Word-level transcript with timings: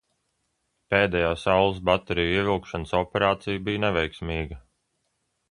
Pēdējā 0.93 1.27
saules 1.41 1.77
bateriju 1.89 2.33
ievilkšanas 2.41 2.95
operācija 3.01 3.63
bija 3.69 3.85
neveiksmīga. 3.87 4.61